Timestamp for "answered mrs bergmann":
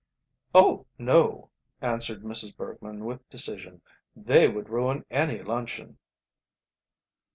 1.79-3.05